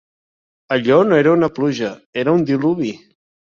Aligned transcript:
Allò 0.77 0.97
no 1.09 1.19
era 1.25 1.35
una 1.37 1.51
pluja, 1.59 1.93
era 2.25 2.37
un 2.41 2.49
diluvi. 2.51 2.93